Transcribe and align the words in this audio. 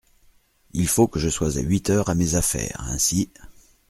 Il 0.73 0.87
faut 0.87 1.07
que 1.07 1.19
je 1.19 1.29
sois 1.29 1.57
à 1.59 1.61
huit 1.61 1.91
heures 1.91 2.09
à 2.09 2.15
mes 2.15 2.33
affaires, 2.33 2.81
ainsi… 2.89 3.31